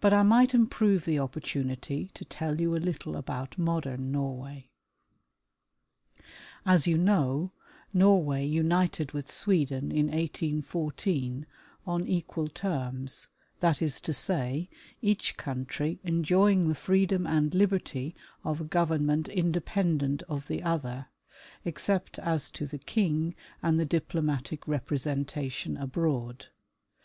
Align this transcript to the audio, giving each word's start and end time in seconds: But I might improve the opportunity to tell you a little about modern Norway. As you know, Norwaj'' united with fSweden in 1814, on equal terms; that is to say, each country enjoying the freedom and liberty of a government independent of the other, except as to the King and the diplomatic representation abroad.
But 0.00 0.12
I 0.12 0.22
might 0.22 0.54
improve 0.54 1.04
the 1.04 1.18
opportunity 1.18 2.08
to 2.14 2.24
tell 2.24 2.60
you 2.60 2.76
a 2.76 2.76
little 2.78 3.16
about 3.16 3.58
modern 3.58 4.12
Norway. 4.12 4.68
As 6.64 6.86
you 6.86 6.96
know, 6.96 7.50
Norwaj'' 7.92 8.48
united 8.48 9.10
with 9.10 9.26
fSweden 9.26 9.90
in 9.92 10.06
1814, 10.06 11.46
on 11.84 12.06
equal 12.06 12.46
terms; 12.46 13.26
that 13.58 13.82
is 13.82 14.00
to 14.02 14.12
say, 14.12 14.68
each 15.02 15.36
country 15.36 15.98
enjoying 16.04 16.68
the 16.68 16.74
freedom 16.76 17.26
and 17.26 17.52
liberty 17.52 18.14
of 18.44 18.60
a 18.60 18.64
government 18.64 19.26
independent 19.28 20.22
of 20.28 20.46
the 20.46 20.62
other, 20.62 21.08
except 21.64 22.20
as 22.20 22.50
to 22.50 22.66
the 22.68 22.78
King 22.78 23.34
and 23.64 23.80
the 23.80 23.84
diplomatic 23.84 24.68
representation 24.68 25.76
abroad. 25.76 26.46